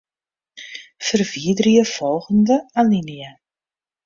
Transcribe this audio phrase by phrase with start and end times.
[1.07, 3.31] Ferwiderje folgjende alinea.